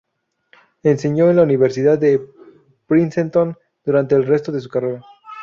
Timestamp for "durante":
3.85-4.15